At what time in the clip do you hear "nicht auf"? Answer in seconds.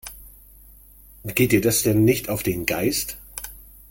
1.85-2.41